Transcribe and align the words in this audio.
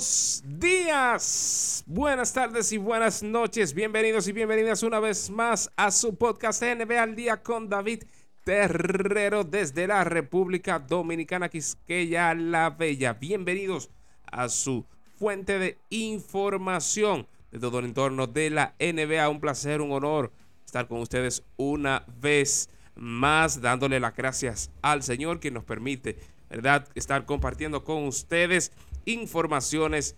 Buenos 0.00 0.42
días, 0.46 1.84
buenas 1.86 2.32
tardes 2.32 2.72
y 2.72 2.78
buenas 2.78 3.22
noches. 3.22 3.74
Bienvenidos 3.74 4.26
y 4.28 4.32
bienvenidas 4.32 4.82
una 4.82 4.98
vez 4.98 5.28
más 5.28 5.70
a 5.76 5.90
su 5.90 6.16
podcast 6.16 6.62
NBA 6.62 7.02
al 7.02 7.14
día 7.14 7.42
con 7.42 7.68
David 7.68 8.04
Terrero 8.42 9.44
desde 9.44 9.86
la 9.86 10.02
República 10.04 10.78
Dominicana, 10.78 11.50
Quisqueya 11.50 12.32
la 12.32 12.70
Bella. 12.70 13.12
Bienvenidos 13.12 13.90
a 14.24 14.48
su 14.48 14.86
fuente 15.18 15.58
de 15.58 15.76
información 15.90 17.26
de 17.50 17.58
todo 17.58 17.80
el 17.80 17.84
entorno 17.84 18.26
de 18.26 18.48
la 18.48 18.74
NBA. 18.80 19.28
Un 19.28 19.40
placer, 19.40 19.82
un 19.82 19.92
honor 19.92 20.32
estar 20.64 20.88
con 20.88 21.02
ustedes 21.02 21.42
una 21.58 22.06
vez 22.22 22.70
más, 23.00 23.60
dándole 23.62 23.98
las 23.98 24.14
gracias 24.14 24.70
al 24.82 25.02
Señor 25.02 25.40
que 25.40 25.50
nos 25.50 25.64
permite, 25.64 26.18
¿verdad?, 26.50 26.86
estar 26.94 27.24
compartiendo 27.24 27.82
con 27.82 28.06
ustedes 28.06 28.72
informaciones, 29.06 30.16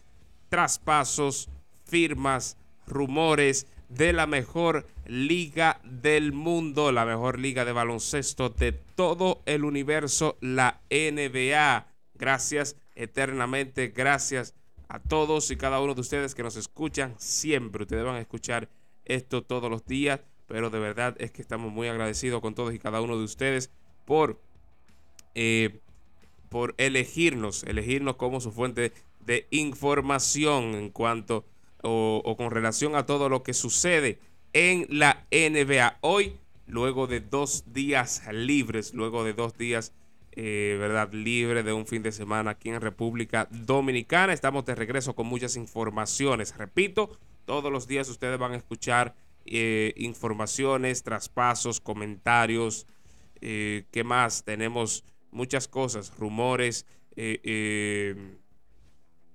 traspasos, 0.48 1.48
firmas, 1.84 2.58
rumores 2.86 3.66
de 3.88 4.12
la 4.12 4.26
mejor 4.26 4.86
liga 5.06 5.80
del 5.84 6.32
mundo, 6.32 6.90
la 6.92 7.04
mejor 7.04 7.38
liga 7.38 7.64
de 7.64 7.72
baloncesto 7.72 8.48
de 8.48 8.72
todo 8.72 9.42
el 9.46 9.64
universo, 9.64 10.36
la 10.40 10.80
NBA. 10.90 11.86
Gracias 12.14 12.76
eternamente, 12.94 13.88
gracias 13.88 14.54
a 14.88 14.98
todos 14.98 15.50
y 15.50 15.56
cada 15.56 15.80
uno 15.80 15.94
de 15.94 16.00
ustedes 16.00 16.34
que 16.34 16.42
nos 16.42 16.56
escuchan 16.56 17.14
siempre. 17.18 17.82
Ustedes 17.84 18.04
van 18.04 18.16
a 18.16 18.20
escuchar 18.20 18.68
esto 19.04 19.42
todos 19.42 19.70
los 19.70 19.84
días, 19.84 20.20
pero 20.52 20.68
de 20.68 20.78
verdad 20.78 21.16
es 21.18 21.30
que 21.30 21.40
estamos 21.40 21.72
muy 21.72 21.88
agradecidos 21.88 22.42
con 22.42 22.54
todos 22.54 22.74
y 22.74 22.78
cada 22.78 23.00
uno 23.00 23.16
de 23.16 23.24
ustedes 23.24 23.70
por 24.04 24.38
eh, 25.34 25.80
por 26.50 26.74
elegirnos, 26.76 27.62
elegirnos 27.62 28.16
como 28.16 28.38
su 28.38 28.52
fuente 28.52 28.92
de 29.24 29.46
información 29.48 30.74
en 30.74 30.90
cuanto 30.90 31.46
o, 31.82 32.34
con 32.36 32.50
relación 32.50 32.96
a 32.96 33.06
todo 33.06 33.30
lo 33.30 33.42
que 33.42 33.54
sucede 33.54 34.18
en 34.52 34.86
la 34.90 35.24
NBA. 35.30 35.96
Hoy, 36.02 36.36
luego 36.66 37.06
de 37.06 37.20
dos 37.20 37.72
días 37.72 38.22
libres, 38.30 38.92
luego 38.92 39.24
de 39.24 39.32
dos 39.32 39.56
días, 39.56 39.94
eh, 40.32 40.76
¿verdad? 40.78 41.10
Libre 41.14 41.62
de 41.62 41.72
un 41.72 41.86
fin 41.86 42.02
de 42.02 42.12
semana 42.12 42.50
aquí 42.50 42.68
en 42.68 42.82
República 42.82 43.48
Dominicana, 43.50 44.34
estamos 44.34 44.66
de 44.66 44.74
regreso 44.74 45.14
con 45.14 45.28
muchas 45.28 45.56
informaciones. 45.56 46.54
Repito, 46.58 47.18
todos 47.46 47.72
los 47.72 47.88
días 47.88 48.10
ustedes 48.10 48.38
van 48.38 48.52
a 48.52 48.56
escuchar 48.56 49.14
eh, 49.46 49.92
informaciones, 49.96 51.02
traspasos, 51.02 51.80
comentarios. 51.80 52.86
Eh, 53.40 53.86
¿Qué 53.90 54.04
más? 54.04 54.44
Tenemos 54.44 55.04
muchas 55.32 55.66
cosas, 55.66 56.16
rumores, 56.16 56.86
eh, 57.16 57.40
eh, 57.42 58.38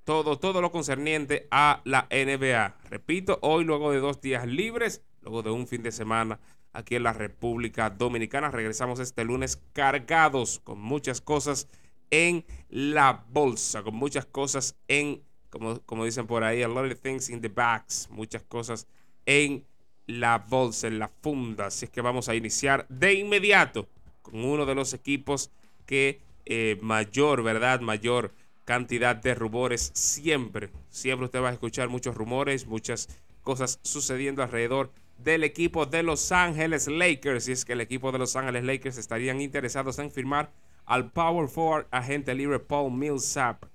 todo, 0.06 0.40
todo 0.40 0.62
lo 0.62 0.72
concerniente 0.72 1.48
a 1.52 1.82
la 1.84 2.08
NBA. 2.10 2.78
Repito, 2.90 3.40
hoy 3.42 3.66
luego 3.66 3.92
de 3.92 4.00
dos 4.00 4.22
días 4.22 4.48
libres, 4.48 5.04
luego 5.22 5.44
de 5.44 5.52
un 5.52 5.68
fin 5.68 5.84
de 5.84 5.92
semana 5.92 6.40
aquí 6.72 6.96
en 6.96 7.04
la 7.04 7.14
República 7.14 7.90
Dominicana, 7.90 8.50
regresamos 8.50 9.00
este 9.00 9.26
lunes 9.26 9.62
cargados 9.74 10.62
con 10.64 10.80
muchas 10.80 11.20
cosas 11.20 11.68
en 12.10 12.46
la 12.70 13.26
bolsa, 13.30 13.84
con 13.84 13.96
muchas 13.96 14.26
cosas 14.26 14.78
en, 14.88 15.24
como, 15.50 15.82
como 15.82 16.06
dicen 16.06 16.28
por 16.28 16.44
ahí, 16.44 16.64
a 16.64 16.68
lot 16.68 16.90
of 16.90 17.02
things 17.02 17.30
in 17.30 17.42
the 17.42 17.50
bags, 17.50 18.08
muchas 18.10 18.44
cosas 18.44 18.88
en 19.26 19.66
la 20.08 20.40
bolsa, 20.40 20.88
en 20.88 21.00
la 21.00 21.08
funda. 21.08 21.68
Así 21.68 21.86
es 21.86 21.92
que 21.92 22.02
vamos 22.02 22.30
a 22.30 22.36
iniciar 22.36 22.88
de 22.90 23.14
inmediato 23.14 23.88
con 24.22 24.44
uno 24.44 24.66
de 24.66 24.76
los 24.76 24.94
equipos 24.94 25.52
que 25.86 26.22
eh, 26.46 26.78
mayor, 26.82 27.44
¿verdad? 27.44 27.82
Mayor 27.82 28.34
cantidad 28.66 29.16
de 29.16 29.36
rumores 29.36 29.92
siempre. 29.94 30.70
Siempre 30.90 31.26
usted 31.26 31.42
va 31.42 31.50
a 31.50 31.54
escuchar 31.54 31.90
muchos 31.90 32.16
rumores, 32.16 32.68
muchas 32.68 33.08
cosas 33.44 33.80
sucediendo 33.84 34.44
alrededor 34.44 34.92
del 35.18 35.44
equipo 35.44 35.86
de 35.86 36.04
Los 36.04 36.32
Ángeles 36.32 36.88
Lakers. 36.88 37.48
Y 37.48 37.52
es 37.54 37.66
que 37.66 37.74
el 37.74 37.82
equipo 37.82 38.12
de 38.12 38.20
Los 38.20 38.36
Ángeles 38.36 38.64
Lakers 38.64 38.98
estarían 38.98 39.42
interesados 39.42 40.00
en 40.00 40.12
firmar 40.12 40.52
al 40.86 41.12
Power 41.12 41.48
Forward 41.50 41.88
agente 41.92 42.34
libre 42.34 42.60
Paul 42.60 42.94
Millsap. 42.94 43.66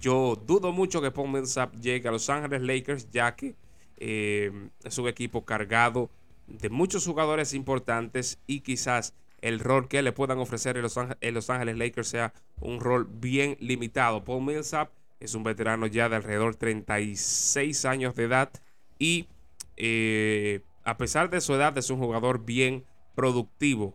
Yo 0.00 0.40
dudo 0.46 0.72
mucho 0.72 1.00
que 1.00 1.10
Paul 1.10 1.30
Millsap 1.30 1.74
llegue 1.76 2.08
a 2.08 2.12
Los 2.12 2.28
Ángeles 2.28 2.62
Lakers, 2.62 3.10
ya 3.10 3.34
que 3.34 3.54
eh, 3.96 4.50
es 4.84 4.98
un 4.98 5.08
equipo 5.08 5.44
cargado 5.44 6.10
de 6.46 6.68
muchos 6.68 7.06
jugadores 7.06 7.54
importantes 7.54 8.38
y 8.46 8.60
quizás 8.60 9.14
el 9.40 9.60
rol 9.60 9.88
que 9.88 10.02
le 10.02 10.12
puedan 10.12 10.38
ofrecer 10.38 10.76
en 10.76 10.82
Los, 10.82 11.50
Ángeles, 11.50 11.76
Lakers 11.76 12.08
sea 12.08 12.32
un 12.60 12.80
rol 12.80 13.06
bien 13.10 13.56
limitado. 13.60 14.24
Paul 14.24 14.42
Millsap 14.42 14.90
es 15.20 15.34
un 15.34 15.42
veterano 15.42 15.86
ya 15.86 16.08
de 16.08 16.16
alrededor 16.16 16.52
de 16.52 16.58
36 16.60 17.84
años 17.84 18.14
de 18.14 18.24
edad 18.24 18.50
y 18.98 19.28
eh, 19.76 20.62
a 20.84 20.96
pesar 20.96 21.28
de 21.30 21.40
su 21.40 21.54
edad 21.54 21.76
es 21.76 21.90
un 21.90 21.98
jugador 21.98 22.44
bien 22.44 22.84
productivo. 23.14 23.94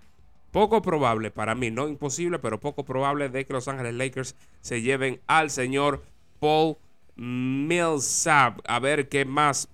Poco 0.51 0.81
probable 0.81 1.31
para 1.31 1.55
mí, 1.55 1.69
no 1.71 1.87
imposible, 1.87 2.39
pero 2.39 2.59
poco 2.59 2.85
probable 2.85 3.29
de 3.29 3.45
que 3.45 3.53
Los 3.53 3.67
Ángeles 3.67 3.93
Lakers 3.93 4.35
se 4.61 4.81
lleven 4.81 5.19
al 5.27 5.51
señor 5.51 6.03
Paul 6.39 6.77
Millsap. 7.15 8.59
A 8.67 8.79
ver 8.79 9.09
qué 9.09 9.25
más 9.25 9.67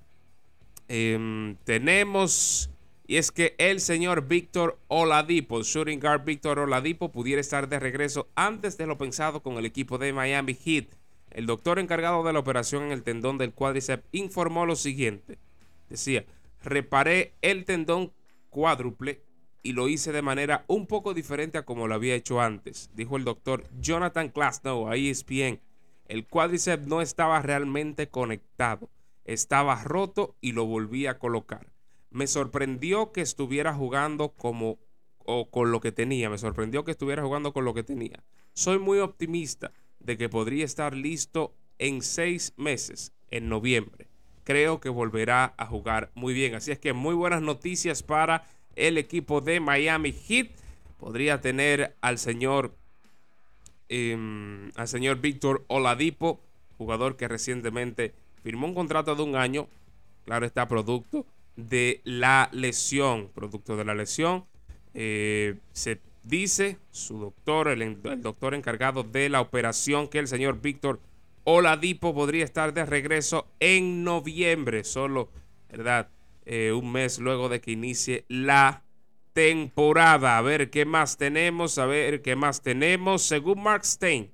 em, 0.88 1.56
tenemos. 1.64 2.70
Y 3.08 3.18
es 3.18 3.32
que 3.32 3.56
el 3.60 3.82
señor 3.82 4.28
Víctor 4.28 4.80
Oladipo, 4.88 5.62
shooting 5.62 6.00
guard 6.00 6.26
Víctor 6.26 6.60
Oladipo, 6.60 7.12
pudiera 7.12 7.40
estar 7.40 7.70
de 7.70 7.80
regreso 7.80 8.28
antes 8.36 8.78
de 8.78 8.88
lo 8.88 8.98
pensado 8.98 9.44
con 9.44 9.58
el 9.58 9.66
equipo 9.66 9.98
de 9.98 10.12
Miami 10.12 10.56
Heat. 10.56 10.88
El 11.30 11.46
doctor 11.46 11.80
encargado 11.80 12.24
de 12.24 12.34
la 12.34 12.40
operación 12.40 12.84
en 12.84 12.92
el 12.92 13.04
tendón 13.04 13.38
del 13.38 13.54
cuádriceps 13.54 14.06
informó 14.12 14.66
lo 14.66 14.76
siguiente. 14.76 15.38
Decía, 15.90 16.26
reparé 16.64 17.34
el 17.42 17.66
tendón 17.66 18.12
cuádruple 18.50 19.22
y 19.62 19.74
lo 19.74 19.90
hice 19.90 20.12
de 20.12 20.22
manera 20.22 20.64
un 20.68 20.86
poco 20.86 21.14
diferente 21.14 21.58
a 21.58 21.66
como 21.66 21.88
lo 21.88 21.96
había 21.96 22.16
hecho 22.16 22.40
antes, 22.40 22.90
dijo 22.94 23.18
el 23.18 23.26
doctor 23.26 23.66
Jonathan 23.82 24.32
Glasnow 24.34 24.88
a 24.88 24.96
ESPN. 24.96 25.60
El 26.08 26.26
cuádriceps 26.28 26.86
no 26.86 27.02
estaba 27.02 27.42
realmente 27.42 28.08
conectado, 28.08 28.90
estaba 29.26 29.84
roto 29.84 30.36
y 30.42 30.54
lo 30.54 30.66
volví 30.66 31.08
a 31.08 31.20
colocar 31.20 31.76
me 32.16 32.28
sorprendió 32.28 33.12
que 33.12 33.20
estuviera 33.20 33.74
jugando 33.74 34.30
como 34.30 34.80
o 35.26 35.52
con 35.52 35.74
lo 35.74 35.82
que 35.82 35.92
tenía. 35.92 36.30
Me 36.30 36.38
sorprendió 36.38 36.86
que 36.86 36.92
estuviera 36.92 37.22
jugando 37.22 37.52
con 37.52 37.66
lo 37.66 37.74
que 37.74 37.84
tenía. 37.84 38.24
Soy 38.54 38.80
muy 38.80 39.00
optimista 39.00 39.74
de 40.00 40.18
que 40.18 40.30
podría 40.30 40.64
estar 40.64 40.96
listo 40.96 41.54
en 41.78 42.02
seis 42.02 42.54
meses, 42.56 43.12
en 43.32 43.50
noviembre. 43.50 44.08
Creo 44.46 44.80
que 44.80 44.88
volverá 44.88 45.56
a 45.58 45.66
jugar 45.66 46.10
muy 46.16 46.34
bien. 46.34 46.56
Así 46.56 46.72
es 46.72 46.80
que 46.80 46.94
muy 46.94 47.14
buenas 47.14 47.42
noticias 47.42 48.02
para 48.02 48.46
el 48.78 48.98
equipo 48.98 49.42
de 49.42 49.60
Miami 49.60 50.14
Heat. 50.14 50.52
Podría 50.98 51.42
tener 51.42 51.98
al 52.00 52.18
señor, 52.18 52.78
em, 53.90 54.72
al 54.76 54.88
señor 54.88 55.20
Víctor 55.20 55.66
Oladipo, 55.68 56.40
jugador 56.78 57.18
que 57.18 57.28
recientemente 57.28 58.14
firmó 58.46 58.68
un 58.68 58.76
contrato 58.76 59.16
de 59.16 59.24
un 59.24 59.36
año. 59.36 59.68
Claro 60.24 60.46
está, 60.46 60.68
producto 60.68 61.26
de 61.56 62.00
la 62.04 62.48
lesión. 62.52 63.32
Producto 63.34 63.76
de 63.76 63.84
la 63.84 63.96
lesión, 63.96 64.46
eh, 64.94 65.56
se 65.74 66.00
dice 66.22 66.78
su 66.92 67.18
doctor, 67.18 67.70
el, 67.70 68.00
doctor 68.22 68.54
encargado 68.54 69.02
de 69.02 69.30
la 69.30 69.42
operación, 69.42 70.08
que 70.08 70.20
el 70.20 70.28
señor 70.28 70.62
Víctor 70.62 71.00
Oladipo 71.44 72.14
podría 72.14 72.44
estar 72.44 72.72
de 72.72 72.86
regreso 72.86 73.48
en 73.60 74.04
noviembre, 74.04 74.84
solo, 74.84 75.30
¿verdad? 75.72 76.10
Eh, 76.46 76.72
un 76.72 76.92
mes 76.92 77.18
luego 77.18 77.50
de 77.50 77.62
que 77.62 77.72
inicie 77.72 78.26
la 78.28 78.84
temporada. 79.34 80.38
A 80.38 80.42
ver 80.44 80.70
qué 80.70 80.86
más 80.86 81.18
tenemos, 81.18 81.80
a 81.80 81.88
ver 81.88 82.22
qué 82.22 82.36
más 82.36 82.62
tenemos. 82.62 83.24
Según 83.24 83.64
Mark 83.64 83.86
Stein, 83.86 84.30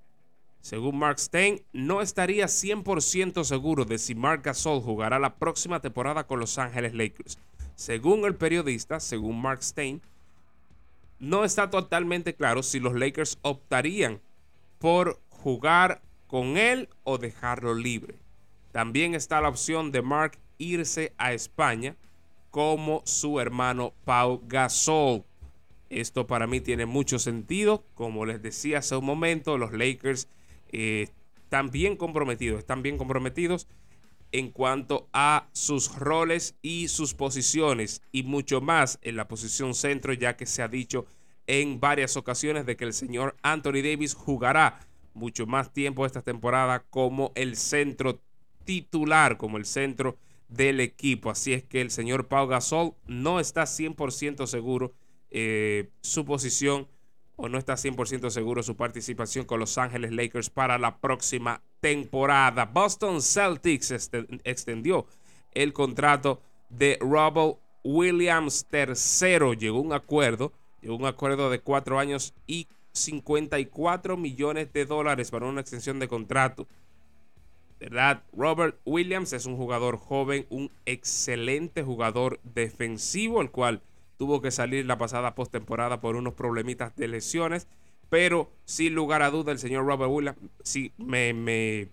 según 0.61 0.99
Mark 0.99 1.19
Stein, 1.19 1.61
no 1.73 2.01
estaría 2.01 2.45
100% 2.45 3.43
seguro 3.43 3.83
de 3.83 3.97
si 3.97 4.13
Mark 4.13 4.43
Gasol 4.43 4.81
jugará 4.81 5.19
la 5.19 5.35
próxima 5.35 5.79
temporada 5.79 6.25
con 6.25 6.39
Los 6.39 6.57
Ángeles 6.59 6.93
Lakers. 6.93 7.37
Según 7.75 8.25
el 8.25 8.35
periodista, 8.35 8.99
según 8.99 9.41
Mark 9.41 9.63
Stein, 9.63 10.01
no 11.19 11.43
está 11.45 11.69
totalmente 11.69 12.35
claro 12.35 12.61
si 12.61 12.79
los 12.79 12.93
Lakers 12.93 13.39
optarían 13.41 14.19
por 14.79 15.19
jugar 15.29 16.01
con 16.27 16.57
él 16.57 16.89
o 17.03 17.17
dejarlo 17.17 17.73
libre. 17.73 18.15
También 18.71 19.15
está 19.15 19.41
la 19.41 19.49
opción 19.49 19.91
de 19.91 20.01
Mark 20.01 20.37
irse 20.59 21.13
a 21.17 21.33
España 21.33 21.95
como 22.51 23.01
su 23.05 23.39
hermano 23.39 23.93
Pau 24.05 24.41
Gasol. 24.47 25.23
Esto 25.89 26.27
para 26.27 26.47
mí 26.47 26.61
tiene 26.61 26.85
mucho 26.85 27.17
sentido. 27.17 27.83
Como 27.95 28.25
les 28.25 28.41
decía 28.41 28.79
hace 28.79 28.95
un 28.95 29.05
momento, 29.05 29.57
los 29.57 29.73
Lakers 29.73 30.27
eh, 30.71 31.09
están 31.43 31.69
bien 31.69 31.95
comprometidos, 31.95 32.59
están 32.59 32.81
bien 32.81 32.97
comprometidos 32.97 33.67
en 34.31 34.49
cuanto 34.51 35.09
a 35.13 35.49
sus 35.51 35.93
roles 35.95 36.55
y 36.61 36.87
sus 36.87 37.13
posiciones 37.13 38.01
y 38.11 38.23
mucho 38.23 38.61
más 38.61 38.99
en 39.01 39.17
la 39.17 39.27
posición 39.27 39.73
centro 39.73 40.13
ya 40.13 40.37
que 40.37 40.45
se 40.45 40.61
ha 40.61 40.67
dicho 40.67 41.05
en 41.47 41.79
varias 41.79 42.15
ocasiones 42.15 42.65
de 42.65 42.77
que 42.77 42.85
el 42.85 42.93
señor 42.93 43.35
Anthony 43.41 43.81
Davis 43.83 44.13
jugará 44.13 44.87
mucho 45.13 45.45
más 45.45 45.73
tiempo 45.73 46.05
esta 46.05 46.21
temporada 46.21 46.85
como 46.89 47.31
el 47.35 47.57
centro 47.57 48.21
titular, 48.63 49.37
como 49.37 49.57
el 49.57 49.65
centro 49.65 50.17
del 50.47 50.79
equipo. 50.79 51.29
Así 51.29 51.53
es 51.53 51.63
que 51.63 51.81
el 51.81 51.91
señor 51.91 52.27
Pau 52.27 52.47
Gasol 52.47 52.93
no 53.07 53.39
está 53.39 53.63
100% 53.63 54.47
seguro 54.47 54.93
eh, 55.29 55.89
su 56.01 56.25
posición 56.25 56.87
o 57.41 57.49
no 57.49 57.57
está 57.57 57.73
100% 57.73 58.29
seguro 58.29 58.61
su 58.61 58.75
participación 58.75 59.45
con 59.45 59.59
Los 59.59 59.79
Ángeles 59.79 60.11
Lakers 60.11 60.51
para 60.51 60.77
la 60.77 60.97
próxima 60.97 61.61
temporada. 61.79 62.65
Boston 62.65 63.19
Celtics 63.19 63.91
extendió 64.43 65.07
el 65.51 65.73
contrato 65.73 66.39
de 66.69 66.99
Robert 67.01 67.57
Williams 67.83 68.67
III. 68.71 69.55
Llegó 69.57 69.81
un 69.81 69.91
acuerdo, 69.91 70.53
llegó 70.81 70.95
un 70.95 71.05
acuerdo 71.05 71.49
de 71.49 71.61
cuatro 71.61 71.97
años 71.97 72.35
y 72.45 72.67
54 72.93 74.17
millones 74.17 74.71
de 74.71 74.85
dólares 74.85 75.31
para 75.31 75.47
una 75.47 75.61
extensión 75.61 75.97
de 75.97 76.07
contrato. 76.07 76.67
¿Verdad? 77.79 78.21
Robert 78.33 78.77
Williams 78.85 79.33
es 79.33 79.47
un 79.47 79.57
jugador 79.57 79.97
joven, 79.97 80.45
un 80.51 80.69
excelente 80.85 81.81
jugador 81.81 82.39
defensivo, 82.43 83.41
el 83.41 83.49
cual 83.49 83.81
tuvo 84.21 84.39
que 84.39 84.51
salir 84.51 84.85
la 84.85 84.99
pasada 84.99 85.33
postemporada 85.33 85.99
por 85.99 86.15
unos 86.15 86.35
problemitas 86.35 86.95
de 86.95 87.07
lesiones. 87.07 87.67
Pero 88.07 88.51
sin 88.65 88.93
lugar 88.93 89.23
a 89.23 89.31
duda, 89.31 89.51
el 89.51 89.57
señor 89.57 89.87
Robert 89.87 90.11
Williams 90.11 90.37
sí 90.61 90.93
me, 90.99 91.87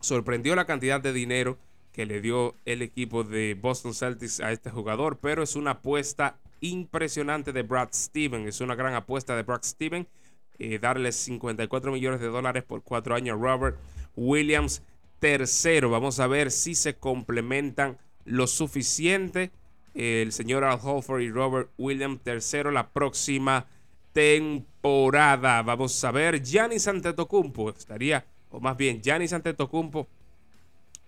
sorprendió 0.00 0.56
la 0.56 0.64
cantidad 0.64 1.00
de 1.00 1.12
dinero 1.12 1.56
que 1.92 2.06
le 2.06 2.20
dio 2.20 2.56
el 2.64 2.82
equipo 2.82 3.22
de 3.22 3.54
Boston 3.54 3.94
Celtics 3.94 4.40
a 4.40 4.50
este 4.50 4.70
jugador. 4.70 5.18
Pero 5.22 5.44
es 5.44 5.54
una 5.54 5.70
apuesta 5.70 6.40
impresionante 6.60 7.52
de 7.52 7.62
Brad 7.62 7.90
Steven. 7.92 8.48
Es 8.48 8.60
una 8.60 8.74
gran 8.74 8.94
apuesta 8.94 9.36
de 9.36 9.44
Brad 9.44 9.62
Steven. 9.62 10.08
Eh, 10.58 10.80
darle 10.80 11.12
54 11.12 11.92
millones 11.92 12.18
de 12.18 12.26
dólares 12.26 12.64
por 12.64 12.82
cuatro 12.82 13.14
años 13.14 13.38
a 13.38 13.40
Robert 13.40 13.78
Williams 14.16 14.82
tercero. 15.20 15.88
Vamos 15.88 16.18
a 16.18 16.26
ver 16.26 16.50
si 16.50 16.74
se 16.74 16.96
complementan 16.96 17.96
lo 18.24 18.48
suficiente 18.48 19.52
el 19.98 20.30
señor 20.30 20.62
Al 20.62 20.78
Holford 20.80 21.22
y 21.22 21.30
Robert 21.30 21.70
Williams 21.76 22.20
tercero 22.22 22.70
la 22.70 22.88
próxima 22.90 23.66
temporada. 24.12 25.62
Vamos 25.62 26.02
a 26.04 26.12
ver, 26.12 26.40
Giannis 26.40 26.86
Antetokounmpo 26.86 27.70
estaría, 27.70 28.24
o 28.50 28.60
más 28.60 28.76
bien, 28.76 29.02
Giannis 29.02 29.32
Antetokounmpo 29.32 30.06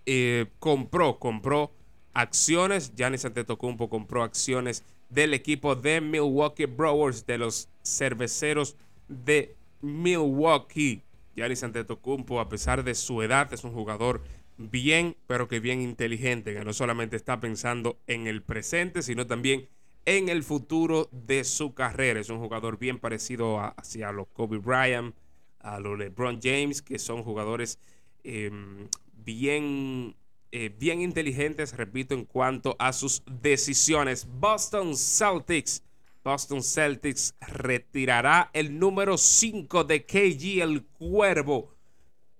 eh, 0.05 0.47
compró, 0.59 1.17
compró 1.19 1.71
acciones. 2.13 2.93
Giannis 2.93 3.23
Antetokounmpo 3.23 3.89
compró 3.89 4.23
acciones 4.23 4.83
del 5.09 5.33
equipo 5.33 5.73
de 5.73 6.01
Milwaukee 6.01 6.65
Brewers, 6.65 7.25
de 7.25 7.37
los 7.37 7.69
cerveceros 7.83 8.75
de 9.07 9.55
Milwaukee. 9.79 11.01
Giannis 11.33 11.63
Antetokounmpo, 11.63 12.41
a 12.41 12.49
pesar 12.49 12.83
de 12.83 12.93
su 12.93 13.21
edad, 13.21 13.53
es 13.53 13.63
un 13.63 13.71
jugador 13.71 14.21
bien, 14.57 15.15
pero 15.27 15.47
que 15.47 15.59
bien 15.59 15.81
inteligente, 15.81 16.53
que 16.53 16.63
no 16.63 16.73
solamente 16.73 17.15
está 17.15 17.39
pensando 17.39 17.99
en 18.07 18.27
el 18.27 18.43
presente, 18.43 19.01
sino 19.01 19.27
también 19.27 19.67
en 20.05 20.29
el 20.29 20.43
futuro 20.43 21.09
de 21.11 21.43
su 21.43 21.73
carrera. 21.73 22.19
Es 22.19 22.29
un 22.29 22.39
jugador 22.39 22.77
bien 22.77 22.99
parecido 22.99 23.59
a, 23.59 23.69
hacia 23.69 24.11
los 24.11 24.27
Kobe 24.27 24.57
Bryant, 24.57 25.15
a 25.59 25.79
los 25.79 25.97
LeBron 25.97 26.39
James, 26.41 26.81
que 26.81 26.99
son 26.99 27.23
jugadores 27.23 27.79
em, 28.23 28.87
bien, 29.13 30.15
eh, 30.51 30.73
bien 30.77 31.01
inteligentes, 31.01 31.75
repito, 31.75 32.15
en 32.15 32.25
cuanto 32.25 32.75
a 32.79 32.93
sus 32.93 33.23
decisiones. 33.41 34.27
Boston 34.39 34.95
Celtics. 34.95 35.83
Boston 36.23 36.61
Celtics 36.61 37.35
retirará 37.39 38.51
el 38.53 38.77
número 38.77 39.17
5 39.17 39.83
de 39.85 40.05
KG, 40.05 40.61
el 40.61 40.83
cuervo. 40.83 41.73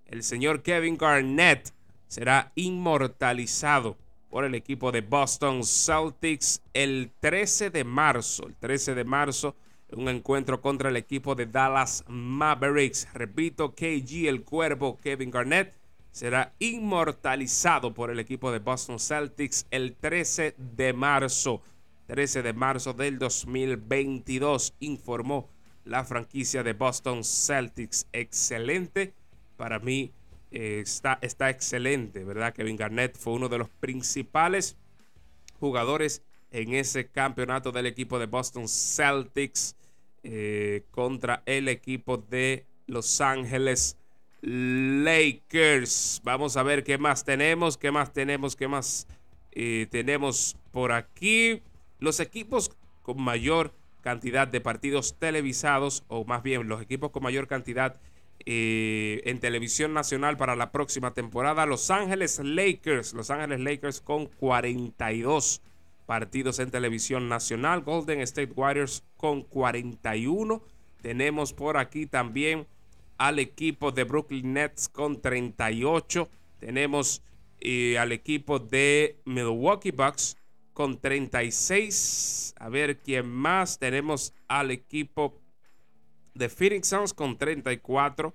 El 0.06 0.24
señor 0.24 0.62
Kevin 0.62 0.98
Garnett 0.98 1.74
será 2.12 2.52
inmortalizado 2.56 3.96
por 4.30 4.44
el 4.44 4.54
equipo 4.54 4.92
de 4.92 5.00
Boston 5.00 5.64
Celtics 5.64 6.62
el 6.74 7.10
13 7.22 7.70
de 7.70 7.86
marzo. 7.86 8.48
El 8.48 8.56
13 8.58 8.96
de 8.96 9.06
marzo, 9.06 9.56
un 9.94 10.10
encuentro 10.10 10.60
contra 10.60 10.90
el 10.90 10.98
equipo 10.98 11.36
de 11.36 11.46
Dallas 11.46 12.04
Mavericks. 12.10 13.08
Repito, 13.14 13.74
KG, 13.74 14.28
el 14.28 14.44
cuervo 14.44 15.00
Kevin 15.02 15.32
Garnett, 15.32 15.74
será 16.12 16.54
inmortalizado 16.60 17.94
por 17.94 18.12
el 18.12 18.20
equipo 18.20 18.52
de 18.52 18.60
Boston 18.60 19.00
Celtics 19.00 19.66
el 19.72 19.96
13 19.96 20.56
de 20.58 20.92
marzo. 20.92 21.62
13 22.08 22.44
de 22.44 22.52
marzo 22.52 22.92
del 22.92 23.20
2022, 23.20 24.74
informó 24.82 25.50
la 25.86 26.04
franquicia 26.04 26.62
de 26.62 26.74
Boston 26.74 27.24
Celtics. 27.24 28.06
Excelente 28.12 29.14
para 29.56 29.80
mí 29.80 30.12
eh, 30.52 30.82
está, 30.84 31.18
está 31.22 31.50
excelente, 31.50 32.24
¿verdad? 32.24 32.54
Kevin 32.54 32.76
Garnett 32.76 33.18
fue 33.18 33.34
uno 33.34 33.48
de 33.50 33.58
los 33.58 33.70
principales 33.70 34.78
jugadores 35.60 36.24
en 36.52 36.74
ese 36.74 37.08
campeonato 37.08 37.72
del 37.72 37.86
equipo 37.86 38.20
de 38.20 38.26
Boston 38.26 38.68
Celtics 38.68 39.76
eh, 40.24 40.84
contra 40.92 41.42
el 41.46 41.70
equipo 41.70 42.18
de 42.18 42.66
Los 42.86 43.22
Ángeles 43.22 43.98
Lakers. 44.42 46.22
Vamos 46.24 46.58
a 46.58 46.64
ver 46.64 46.84
qué 46.84 46.98
más 46.98 47.24
tenemos, 47.24 47.78
qué 47.78 47.92
más 47.92 48.12
tenemos, 48.12 48.56
qué 48.56 48.68
más 48.68 49.08
eh, 49.52 49.88
tenemos 49.90 50.58
por 50.72 50.92
aquí. 50.92 51.62
Los 52.00 52.20
equipos 52.20 52.72
con 53.04 53.22
mayor 53.22 53.74
cantidad 54.02 54.48
de 54.48 54.60
partidos 54.60 55.18
televisados, 55.18 56.04
o 56.08 56.26
más 56.26 56.44
bien 56.44 56.68
los 56.68 56.82
equipos 56.82 57.12
con 57.12 57.24
mayor 57.24 57.48
cantidad 57.48 58.02
eh, 58.46 59.22
en 59.26 59.40
televisión 59.40 59.94
nacional 59.94 60.38
para 60.38 60.56
la 60.56 60.72
próxima 60.72 61.14
temporada. 61.14 61.66
Los 61.66 61.92
Ángeles 61.92 62.40
Lakers, 62.44 63.14
Los 63.14 63.30
Ángeles 63.30 63.60
Lakers 63.60 64.02
con 64.02 64.28
42 64.28 65.62
partidos 66.06 66.60
en 66.60 66.72
televisión 66.72 67.30
nacional. 67.30 67.82
Golden 67.82 68.22
State 68.22 68.54
Warriors 68.56 69.04
con 69.18 69.44
41. 69.44 70.62
Tenemos 71.02 71.54
por 71.54 71.78
aquí 71.78 72.06
también 72.06 72.68
al 73.18 73.40
equipo 73.40 73.92
de 73.92 74.04
Brooklyn 74.04 74.54
Nets 74.54 74.90
con 74.90 75.22
38. 75.22 76.30
Tenemos 76.60 77.22
eh, 77.60 77.98
al 77.98 78.12
equipo 78.12 78.60
de 78.60 79.20
Milwaukee 79.26 79.92
Bucks 79.92 80.38
con 80.74 81.00
36. 81.00 82.56
A 82.58 82.70
ver 82.70 82.98
quién 83.00 83.30
más. 83.30 83.80
Tenemos 83.80 84.34
al 84.48 84.72
equipo 84.72 85.40
de 86.34 86.50
Phoenix 86.50 86.88
Suns 86.88 87.14
con 87.14 87.38
34. 87.38 88.34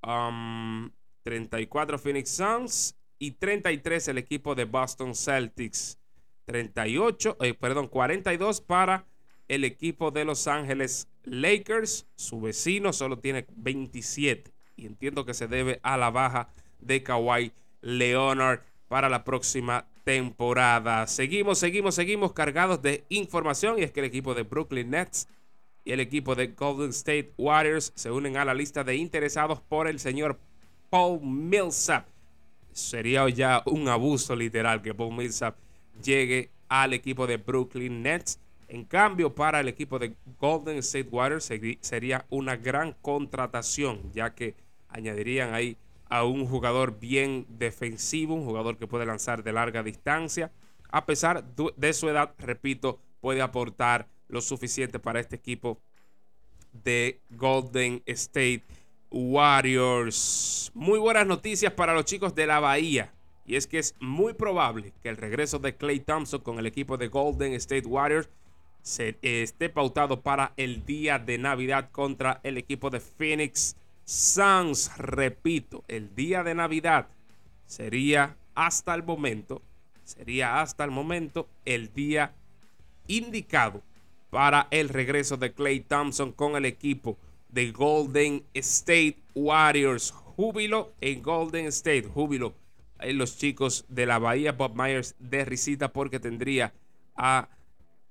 34 0.00 1.96
um, 1.96 2.02
Phoenix 2.02 2.30
Suns 2.30 2.96
y 3.18 3.32
33 3.32 4.08
el 4.08 4.18
equipo 4.18 4.54
de 4.54 4.64
Boston 4.64 5.14
Celtics. 5.14 5.98
38, 6.46 7.38
eh, 7.40 7.54
perdón, 7.54 7.88
42 7.88 8.60
para 8.60 9.04
el 9.48 9.64
equipo 9.64 10.10
de 10.10 10.24
Los 10.24 10.46
Ángeles 10.46 11.08
Lakers. 11.24 12.06
Su 12.14 12.40
vecino 12.40 12.92
solo 12.92 13.18
tiene 13.18 13.46
27 13.56 14.52
y 14.76 14.86
entiendo 14.86 15.24
que 15.24 15.34
se 15.34 15.48
debe 15.48 15.80
a 15.82 15.96
la 15.96 16.10
baja 16.10 16.48
de 16.78 17.02
Kawhi 17.02 17.52
Leonard 17.80 18.60
para 18.88 19.08
la 19.08 19.24
próxima 19.24 19.86
temporada. 20.04 21.06
Seguimos, 21.08 21.58
seguimos, 21.58 21.96
seguimos 21.96 22.32
cargados 22.32 22.80
de 22.82 23.04
información 23.08 23.78
y 23.78 23.82
es 23.82 23.90
que 23.90 24.00
el 24.00 24.06
equipo 24.06 24.34
de 24.34 24.42
Brooklyn 24.44 24.90
Nets 24.90 25.28
y 25.86 25.92
el 25.92 26.00
equipo 26.00 26.34
de 26.34 26.48
Golden 26.48 26.90
State 26.90 27.32
Warriors 27.38 27.92
se 27.94 28.10
unen 28.10 28.36
a 28.36 28.44
la 28.44 28.52
lista 28.52 28.82
de 28.82 28.96
interesados 28.96 29.60
por 29.60 29.86
el 29.86 30.00
señor 30.00 30.36
Paul 30.90 31.20
Millsap. 31.22 32.08
Sería 32.72 33.26
ya 33.28 33.62
un 33.66 33.88
abuso 33.88 34.34
literal 34.34 34.82
que 34.82 34.92
Paul 34.92 35.14
Millsap 35.14 35.56
llegue 36.02 36.50
al 36.68 36.92
equipo 36.92 37.28
de 37.28 37.36
Brooklyn 37.36 38.02
Nets. 38.02 38.40
En 38.66 38.84
cambio, 38.84 39.32
para 39.32 39.60
el 39.60 39.68
equipo 39.68 40.00
de 40.00 40.16
Golden 40.40 40.78
State 40.78 41.08
Warriors 41.08 41.48
sería 41.80 42.26
una 42.30 42.56
gran 42.56 42.92
contratación, 43.00 44.10
ya 44.12 44.34
que 44.34 44.56
añadirían 44.88 45.54
ahí 45.54 45.76
a 46.08 46.24
un 46.24 46.46
jugador 46.46 46.98
bien 46.98 47.46
defensivo, 47.48 48.34
un 48.34 48.44
jugador 48.44 48.76
que 48.76 48.88
puede 48.88 49.06
lanzar 49.06 49.44
de 49.44 49.52
larga 49.52 49.84
distancia. 49.84 50.50
A 50.90 51.06
pesar 51.06 51.44
de 51.44 51.92
su 51.92 52.08
edad, 52.08 52.34
repito, 52.38 52.98
puede 53.20 53.40
aportar 53.40 54.08
lo 54.28 54.40
suficiente 54.40 54.98
para 54.98 55.20
este 55.20 55.36
equipo 55.36 55.78
de 56.72 57.20
Golden 57.30 58.02
State 58.06 58.64
Warriors. 59.10 60.70
Muy 60.74 60.98
buenas 60.98 61.26
noticias 61.26 61.72
para 61.72 61.94
los 61.94 62.04
chicos 62.04 62.34
de 62.34 62.46
la 62.46 62.60
Bahía. 62.60 63.12
Y 63.46 63.54
es 63.54 63.66
que 63.66 63.78
es 63.78 63.94
muy 64.00 64.34
probable 64.34 64.92
que 65.02 65.08
el 65.08 65.16
regreso 65.16 65.58
de 65.58 65.76
Clay 65.76 66.00
Thompson 66.00 66.40
con 66.40 66.58
el 66.58 66.66
equipo 66.66 66.96
de 66.96 67.08
Golden 67.08 67.52
State 67.54 67.86
Warriors 67.86 68.28
se, 68.82 69.16
esté 69.22 69.68
pautado 69.68 70.20
para 70.20 70.52
el 70.56 70.84
día 70.84 71.18
de 71.18 71.38
Navidad 71.38 71.90
contra 71.92 72.40
el 72.42 72.58
equipo 72.58 72.90
de 72.90 73.00
Phoenix 73.00 73.76
Suns. 74.04 74.96
Repito, 74.98 75.84
el 75.86 76.14
día 76.14 76.42
de 76.42 76.54
Navidad 76.54 77.08
sería 77.66 78.36
hasta 78.54 78.94
el 78.94 79.04
momento, 79.04 79.62
sería 80.02 80.60
hasta 80.60 80.84
el 80.84 80.90
momento 80.90 81.48
el 81.64 81.92
día 81.94 82.32
indicado 83.06 83.82
para 84.30 84.68
el 84.70 84.88
regreso 84.88 85.36
de 85.36 85.52
Clay 85.52 85.80
Thompson 85.80 86.32
con 86.32 86.56
el 86.56 86.64
equipo 86.64 87.18
de 87.48 87.70
Golden 87.72 88.44
State 88.54 89.18
Warriors. 89.34 90.10
Júbilo 90.10 90.92
en 91.00 91.22
Golden 91.22 91.66
State. 91.66 92.08
Júbilo 92.12 92.54
en 93.00 93.18
los 93.18 93.38
chicos 93.38 93.84
de 93.88 94.06
la 94.06 94.18
Bahía 94.18 94.52
Bob 94.52 94.74
Myers 94.74 95.14
de 95.18 95.44
risita 95.44 95.92
porque 95.92 96.20
tendría 96.20 96.74
a 97.14 97.48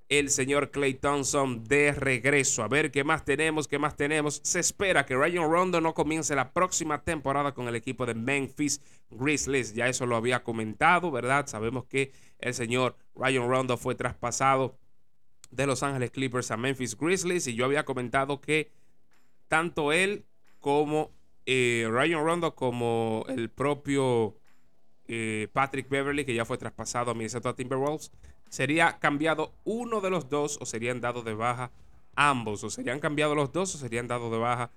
el 0.07 0.29
señor 0.29 0.69
Clay 0.69 0.93
Thompson 0.93 1.63
de 1.63 1.91
regreso. 1.91 2.63
A 2.63 2.67
ver 2.67 2.91
qué 2.91 3.03
más 3.03 3.25
tenemos, 3.25 3.67
qué 3.67 3.79
más 3.79 3.95
tenemos. 3.95 4.39
Se 4.43 4.59
espera 4.59 5.05
que 5.05 5.15
Ryan 5.15 5.49
Rondo 5.49 5.81
no 5.81 5.93
comience 5.93 6.35
la 6.35 6.51
próxima 6.51 7.03
temporada 7.03 7.53
con 7.53 7.67
el 7.67 7.75
equipo 7.75 8.05
de 8.05 8.13
Memphis 8.13 8.81
Grizzlies. 9.09 9.73
Ya 9.73 9.87
eso 9.87 10.05
lo 10.05 10.15
había 10.15 10.43
comentado, 10.43 11.09
¿verdad? 11.09 11.47
Sabemos 11.47 11.85
que 11.85 12.11
el 12.39 12.53
señor 12.53 12.95
Ryan 13.15 13.49
Rondo 13.49 13.77
fue 13.77 13.95
traspasado 13.95 14.77
de 15.51 15.67
Los 15.67 15.83
Ángeles 15.83 16.11
Clippers 16.11 16.51
a 16.51 16.57
Memphis 16.57 16.97
Grizzlies 16.97 17.47
y 17.47 17.55
yo 17.55 17.65
había 17.65 17.85
comentado 17.85 18.41
que 18.41 18.71
tanto 19.47 19.91
él 19.91 20.25
como 20.59 21.11
eh, 21.45 21.87
Ryan 21.89 22.23
Rondo 22.23 22.55
como 22.55 23.25
el 23.27 23.49
propio 23.49 24.35
eh, 25.07 25.47
Patrick 25.53 25.87
Beverly, 25.89 26.25
que 26.25 26.33
ya 26.33 26.45
fue 26.45 26.57
traspasado 26.57 27.11
a 27.11 27.13
Minnesota 27.13 27.55
Timberwolves, 27.55 28.11
sería 28.49 28.97
cambiado 28.99 29.53
uno 29.63 30.01
de 30.01 30.09
los 30.09 30.29
dos 30.29 30.57
o 30.61 30.65
serían 30.65 31.01
dados 31.01 31.25
de 31.25 31.33
baja 31.33 31.71
ambos. 32.15 32.63
O 32.63 32.69
serían 32.69 32.99
cambiados 32.99 33.35
los 33.35 33.51
dos 33.51 33.75
o 33.75 33.77
serían 33.77 34.07
dados 34.07 34.31
de 34.31 34.37
baja 34.37 34.71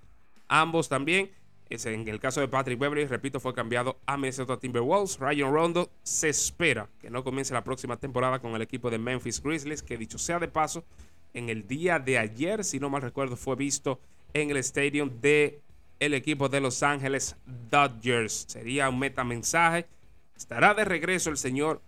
ambos 0.48 0.88
también. 0.88 1.30
En 1.70 2.08
el 2.08 2.18
caso 2.18 2.40
de 2.40 2.48
Patrick 2.48 2.78
Beverly, 2.78 3.04
repito, 3.04 3.40
fue 3.40 3.52
cambiado 3.52 3.98
a 4.06 4.16
Minnesota 4.16 4.58
Timberwolves. 4.58 5.18
Ryan 5.18 5.52
Rondo 5.52 5.90
se 6.02 6.30
espera 6.30 6.88
que 6.98 7.10
no 7.10 7.22
comience 7.22 7.52
la 7.52 7.62
próxima 7.62 7.98
temporada 7.98 8.38
con 8.38 8.54
el 8.54 8.62
equipo 8.62 8.90
de 8.90 8.98
Memphis 8.98 9.42
Grizzlies, 9.42 9.82
que 9.82 9.98
dicho 9.98 10.18
sea 10.18 10.38
de 10.38 10.48
paso, 10.48 10.84
en 11.34 11.50
el 11.50 11.66
día 11.66 11.98
de 11.98 12.18
ayer, 12.18 12.64
si 12.64 12.80
no 12.80 12.88
mal 12.88 13.02
recuerdo, 13.02 13.36
fue 13.36 13.54
visto 13.54 14.00
en 14.32 14.50
el 14.50 14.56
estadio 14.56 15.06
de 15.06 15.60
el 16.00 16.14
equipo 16.14 16.48
de 16.48 16.60
Los 16.60 16.82
Ángeles 16.82 17.36
Dodgers. 17.70 18.46
Sería 18.48 18.88
un 18.88 18.98
metamensaje. 18.98 19.86
Estará 20.36 20.72
de 20.72 20.84
regreso 20.84 21.28
el 21.28 21.36
señor 21.36 21.82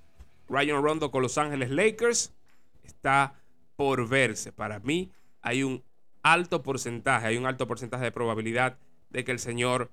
Ryan 0.49 0.83
Rondo 0.83 1.11
con 1.11 1.23
Los 1.23 1.39
Ángeles 1.39 1.71
Lakers. 1.71 2.33
Está 2.85 3.35
por 3.77 4.07
verse. 4.09 4.53
Para 4.53 4.79
mí 4.81 5.11
hay 5.41 5.63
un 5.63 5.83
alto 6.23 6.63
porcentaje, 6.63 7.29
hay 7.29 7.37
un 7.39 7.47
alto 7.47 7.67
porcentaje 7.67 8.05
de 8.05 8.13
probabilidad 8.13 8.77
de 9.11 9.25
que 9.25 9.33
el 9.33 9.39
señor, 9.39 9.91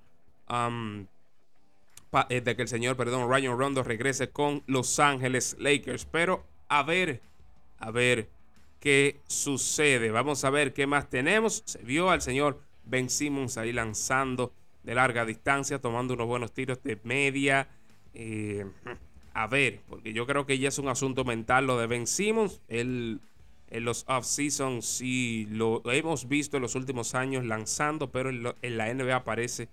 eh, 2.28 2.40
de 2.40 2.56
que 2.56 2.62
el 2.62 2.68
señor, 2.68 2.96
perdón, 2.96 3.30
Ryan 3.30 3.58
Rondo 3.58 3.82
regrese 3.82 4.30
con 4.30 4.62
Los 4.66 4.98
Ángeles 4.98 5.56
Lakers. 5.58 6.06
Pero 6.06 6.44
a 6.68 6.82
ver, 6.82 7.20
a 7.78 7.90
ver 7.90 8.28
qué 8.80 9.20
sucede. 9.26 10.10
Vamos 10.10 10.44
a 10.44 10.50
ver 10.50 10.72
qué 10.72 10.86
más 10.86 11.08
tenemos. 11.10 11.62
Se 11.66 11.82
vio 11.82 12.10
al 12.10 12.22
señor 12.22 12.60
Ben 12.84 13.10
Simmons 13.10 13.58
ahí 13.58 13.72
lanzando 13.72 14.52
de 14.82 14.94
larga 14.94 15.24
distancia, 15.24 15.80
tomando 15.80 16.14
unos 16.14 16.26
buenos 16.26 16.52
tiros 16.52 16.82
de 16.82 16.98
media. 17.02 17.68
Eh, 18.14 18.64
a 19.34 19.46
ver, 19.46 19.80
porque 19.88 20.12
yo 20.12 20.26
creo 20.26 20.46
que 20.46 20.58
ya 20.58 20.68
es 20.68 20.78
un 20.78 20.88
asunto 20.88 21.24
mental 21.24 21.66
lo 21.66 21.78
de 21.78 21.86
Ben 21.86 22.06
Simmons. 22.06 22.60
Él 22.68 23.20
en 23.70 23.84
los 23.84 24.04
off-season 24.08 24.82
sí 24.82 25.46
lo 25.50 25.82
hemos 25.90 26.28
visto 26.28 26.56
en 26.56 26.62
los 26.62 26.74
últimos 26.74 27.14
años 27.14 27.44
lanzando, 27.44 28.10
pero 28.10 28.30
en, 28.30 28.76
la 28.76 28.94
NBA 28.94 29.24
parece 29.24 29.68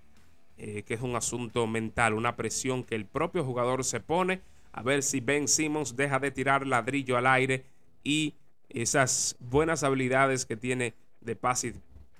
eh, 0.57 0.83
que 0.83 0.95
es 0.95 1.01
un 1.01 1.15
asunto 1.15 1.65
mental, 1.67 2.13
una 2.13 2.35
presión 2.35 2.83
que 2.83 2.95
el 2.95 3.05
propio 3.05 3.43
jugador 3.43 3.83
se 3.83 3.99
pone. 3.99 4.41
A 4.71 4.83
ver 4.83 5.03
si 5.03 5.21
Ben 5.21 5.47
Simmons 5.47 5.95
deja 5.95 6.19
de 6.19 6.31
tirar 6.31 6.67
ladrillo 6.67 7.17
al 7.17 7.27
aire 7.27 7.65
y 8.03 8.35
esas 8.69 9.37
buenas 9.39 9.83
habilidades 9.83 10.45
que 10.45 10.57
tiene 10.57 10.93
de 11.21 11.35
pase, 11.35 11.75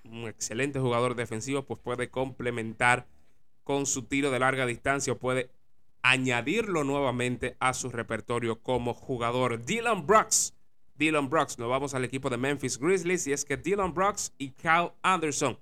un 0.05 0.27
excelente 0.27 0.79
jugador 0.79 1.15
defensivo, 1.15 1.63
pues 1.63 1.79
puede 1.79 2.09
complementar 2.09 3.07
con 3.63 3.85
su 3.85 4.03
tiro 4.03 4.31
de 4.31 4.39
larga 4.39 4.65
distancia 4.65 5.13
o 5.13 5.17
puede 5.17 5.49
añadirlo 6.01 6.83
nuevamente 6.83 7.57
a 7.59 7.73
su 7.73 7.89
repertorio 7.89 8.61
como 8.61 8.93
jugador. 8.93 9.65
Dylan 9.65 10.05
Brooks. 10.05 10.53
Dylan 10.97 11.29
Brooks, 11.29 11.59
nos 11.59 11.69
vamos 11.69 11.93
al 11.93 12.05
equipo 12.05 12.29
de 12.29 12.37
Memphis 12.37 12.77
Grizzlies 12.79 13.27
y 13.27 13.33
es 13.33 13.43
que 13.43 13.57
Dylan 13.57 13.93
Brooks 13.93 14.33
y 14.37 14.51
Kyle 14.51 14.91
Anderson 15.01 15.57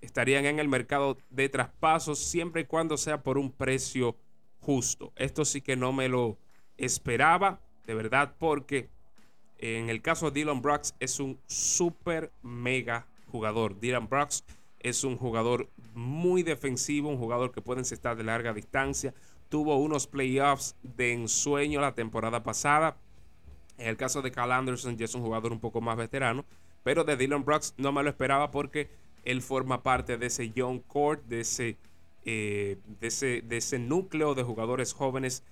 estarían 0.00 0.46
en 0.46 0.58
el 0.58 0.68
mercado 0.68 1.18
de 1.28 1.48
traspasos 1.50 2.18
siempre 2.18 2.62
y 2.62 2.64
cuando 2.64 2.96
sea 2.96 3.22
por 3.22 3.36
un 3.36 3.52
precio 3.52 4.16
justo. 4.60 5.12
Esto 5.16 5.44
sí 5.44 5.60
que 5.60 5.76
no 5.76 5.92
me 5.92 6.08
lo 6.08 6.38
esperaba, 6.78 7.60
de 7.86 7.94
verdad, 7.94 8.34
porque 8.38 8.88
en 9.58 9.90
el 9.90 10.00
caso 10.00 10.30
de 10.30 10.40
Dylan 10.40 10.62
Brooks 10.62 10.94
es 11.00 11.20
un 11.20 11.38
super 11.46 12.32
mega 12.42 13.06
jugador. 13.30 13.78
Dylan 13.78 14.08
Brooks 14.08 14.44
es 14.80 15.04
un 15.04 15.18
jugador 15.18 15.68
muy 15.94 16.42
defensivo, 16.42 17.10
un 17.10 17.18
jugador 17.18 17.52
que 17.52 17.60
puede 17.60 17.80
encestar 17.80 18.16
de 18.16 18.24
larga 18.24 18.54
distancia. 18.54 19.12
Tuvo 19.50 19.76
unos 19.76 20.06
playoffs 20.06 20.76
de 20.82 21.12
ensueño 21.12 21.80
la 21.80 21.94
temporada 21.94 22.42
pasada. 22.42 22.96
En 23.78 23.88
el 23.88 23.96
caso 23.96 24.22
de 24.22 24.30
Cal 24.30 24.52
Anderson 24.52 24.96
ya 24.96 25.04
es 25.04 25.14
un 25.14 25.22
jugador 25.22 25.52
un 25.52 25.60
poco 25.60 25.80
más 25.80 25.96
veterano. 25.96 26.44
Pero 26.82 27.04
de 27.04 27.16
Dylan 27.16 27.44
Brooks 27.44 27.74
no 27.76 27.92
me 27.92 28.02
lo 28.02 28.10
esperaba 28.10 28.50
porque 28.50 28.88
él 29.24 29.42
forma 29.42 29.82
parte 29.82 30.16
de 30.16 30.26
ese 30.26 30.50
young 30.50 30.80
court, 30.86 31.22
de 31.26 31.40
ese, 31.40 31.76
eh, 32.24 32.78
de 33.00 33.06
ese, 33.06 33.42
de 33.42 33.56
ese 33.58 33.78
núcleo 33.78 34.34
de 34.34 34.42
jugadores 34.42 34.92
jóvenes 34.92 35.42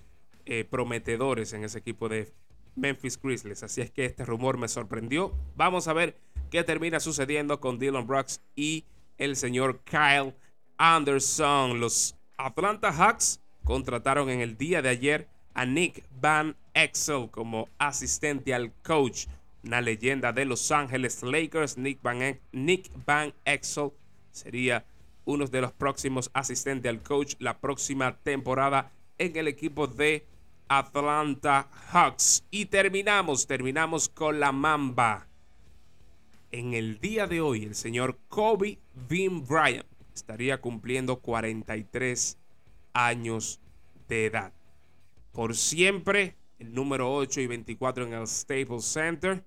eh, 0.45 0.63
prometedores 0.63 1.53
en 1.53 1.63
ese 1.63 1.79
equipo 1.79 2.09
de 2.09 2.31
Memphis 2.75 3.19
Grizzlies. 3.21 3.63
Así 3.63 3.81
es 3.81 3.91
que 3.91 4.05
este 4.05 4.25
rumor 4.25 4.57
me 4.57 4.67
sorprendió. 4.67 5.33
Vamos 5.55 5.87
a 5.87 5.93
ver 5.93 6.15
qué 6.49 6.63
termina 6.63 6.99
sucediendo 6.99 7.59
con 7.59 7.79
Dylan 7.79 8.07
Brooks 8.07 8.41
y 8.55 8.85
el 9.17 9.35
señor 9.35 9.81
Kyle 9.83 10.33
Anderson. 10.77 11.79
Los 11.79 12.15
Atlanta 12.37 12.91
Hawks 12.93 13.41
contrataron 13.63 14.29
en 14.29 14.41
el 14.41 14.57
día 14.57 14.81
de 14.81 14.89
ayer 14.89 15.27
a 15.57 15.65
Nick 15.65 16.03
Van 16.21 16.55
Exel 16.75 17.29
como 17.31 17.67
asistente 17.79 18.53
al 18.53 18.71
coach. 18.83 19.25
Una 19.63 19.81
leyenda 19.81 20.31
de 20.31 20.45
Los 20.45 20.71
Ángeles 20.71 21.23
Lakers, 21.23 21.77
Nick 21.77 22.01
Van, 22.03 22.21
e-, 22.21 22.39
Nick 22.51 22.91
Van 23.05 23.33
Exel 23.43 23.89
sería 24.31 24.85
uno 25.25 25.47
de 25.47 25.61
los 25.61 25.71
próximos 25.73 26.29
asistentes 26.33 26.89
al 26.89 27.01
coach 27.01 27.33
la 27.39 27.57
próxima 27.57 28.15
temporada 28.19 28.91
en 29.17 29.35
el 29.35 29.47
equipo 29.47 29.87
de 29.87 30.27
Atlanta 30.67 31.67
Hawks. 31.91 32.43
Y 32.51 32.67
terminamos, 32.67 33.47
terminamos 33.47 34.09
con 34.09 34.39
la 34.39 34.51
Mamba. 34.51 35.27
En 36.51 36.75
el 36.75 36.99
día 36.99 37.25
de 37.25 37.41
hoy, 37.41 37.63
el 37.63 37.73
señor 37.73 38.19
Kobe 38.29 38.77
Bean 39.09 39.43
Bryant 39.43 39.87
estaría 40.13 40.61
cumpliendo 40.61 41.19
43 41.19 42.37
años 42.93 43.59
de 44.07 44.27
edad. 44.27 44.53
Por 45.37 45.55
siempre, 45.55 46.35
el 46.57 46.73
número 46.73 47.13
8 47.13 47.41
y 47.41 47.45
24 47.45 48.07
en 48.07 48.13
el 48.13 48.25
Staples 48.25 48.85
Center. 48.85 49.43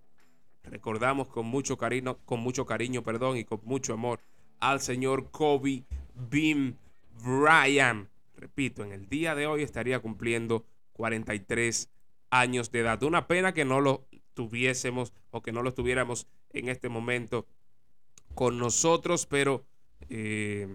Recordamos 0.63 1.27
con 1.27 1.47
mucho 1.47 1.77
cariño, 1.77 2.17
con 2.25 2.39
mucho 2.39 2.65
cariño, 2.65 3.03
perdón, 3.03 3.39
y 3.39 3.45
con 3.45 3.59
mucho 3.65 3.95
amor 3.95 4.21
al 4.61 4.81
señor 4.81 5.33
Kobe 5.33 5.83
Bean 6.15 6.79
Bryant. 7.25 8.09
Repito, 8.37 8.85
en 8.85 8.93
el 8.93 9.09
día 9.09 9.35
de 9.35 9.49
hoy 9.49 9.65
estaría 9.65 9.99
cumpliendo 9.99 10.65
43 10.93 11.91
años 12.31 12.71
de 12.71 12.79
edad. 12.79 13.03
Una 13.03 13.27
pena 13.27 13.53
que 13.53 13.65
no 13.65 13.81
lo 13.81 14.07
tuviésemos 14.35 15.13
o 15.33 15.43
que 15.43 15.51
no 15.51 15.61
lo 15.61 15.75
tuviéramos 15.75 16.29
en 16.51 16.69
este 16.69 16.89
momento 16.89 17.49
con 18.37 18.59
nosotros, 18.59 19.27
pero 19.27 19.65
eh, 20.09 20.69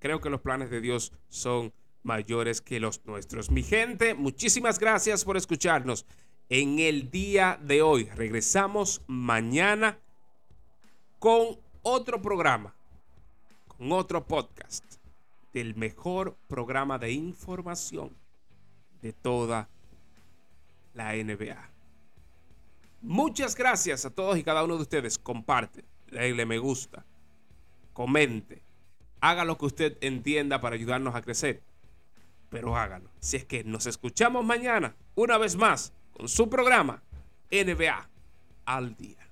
creo 0.00 0.20
que 0.20 0.30
los 0.30 0.40
planes 0.40 0.68
de 0.68 0.80
Dios 0.80 1.12
son 1.28 1.72
mayores 2.04 2.60
que 2.60 2.78
los 2.78 3.04
nuestros. 3.06 3.50
Mi 3.50 3.62
gente, 3.62 4.14
muchísimas 4.14 4.78
gracias 4.78 5.24
por 5.24 5.36
escucharnos 5.36 6.06
en 6.48 6.78
el 6.78 7.10
día 7.10 7.58
de 7.62 7.82
hoy. 7.82 8.04
Regresamos 8.14 9.02
mañana 9.06 9.98
con 11.18 11.58
otro 11.82 12.20
programa, 12.20 12.74
con 13.66 13.90
otro 13.92 14.26
podcast 14.26 14.84
del 15.52 15.74
mejor 15.74 16.36
programa 16.48 16.98
de 16.98 17.12
información 17.12 18.16
de 19.00 19.12
toda 19.12 19.68
la 20.92 21.14
NBA. 21.14 21.70
Muchas 23.00 23.54
gracias 23.54 24.04
a 24.04 24.10
todos 24.10 24.38
y 24.38 24.42
cada 24.42 24.64
uno 24.64 24.76
de 24.76 24.82
ustedes. 24.82 25.18
Comparte, 25.18 25.84
déle 26.10 26.46
me 26.46 26.58
gusta, 26.58 27.04
comente, 27.92 28.62
haga 29.20 29.44
lo 29.44 29.58
que 29.58 29.66
usted 29.66 29.98
entienda 30.00 30.60
para 30.60 30.74
ayudarnos 30.76 31.14
a 31.14 31.22
crecer. 31.22 31.62
Pero 32.54 32.76
hágalo. 32.76 33.10
Si 33.18 33.36
es 33.36 33.44
que 33.44 33.64
nos 33.64 33.86
escuchamos 33.86 34.44
mañana, 34.44 34.94
una 35.16 35.38
vez 35.38 35.56
más, 35.56 35.92
con 36.12 36.28
su 36.28 36.48
programa 36.48 37.02
NBA 37.50 38.08
al 38.64 38.96
día. 38.96 39.23